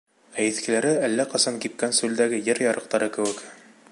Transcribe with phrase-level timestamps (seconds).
[0.43, 3.45] Ә иҫкеләре әллә ҡасан кипкән сүлдәге ер ярыҡтары кеүек.